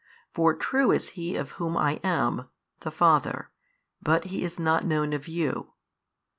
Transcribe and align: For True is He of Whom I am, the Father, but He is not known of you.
For 0.33 0.55
True 0.55 0.89
is 0.91 1.09
He 1.09 1.35
of 1.35 1.51
Whom 1.61 1.77
I 1.77 1.99
am, 2.03 2.49
the 2.79 2.89
Father, 2.89 3.51
but 4.01 4.23
He 4.23 4.41
is 4.43 4.57
not 4.57 4.83
known 4.83 5.13
of 5.13 5.27
you. 5.27 5.73